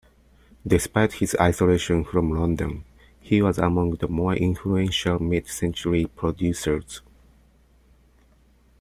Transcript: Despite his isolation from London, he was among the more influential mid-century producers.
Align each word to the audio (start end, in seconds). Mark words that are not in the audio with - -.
Despite 0.65 1.13
his 1.13 1.35
isolation 1.39 2.03
from 2.03 2.31
London, 2.31 2.85
he 3.19 3.39
was 3.43 3.59
among 3.59 3.97
the 3.97 4.07
more 4.07 4.33
influential 4.33 5.19
mid-century 5.21 6.07
producers. 6.15 7.01